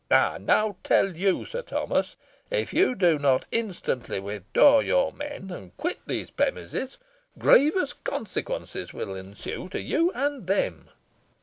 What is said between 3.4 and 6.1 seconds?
instantly withdraw your men, and quit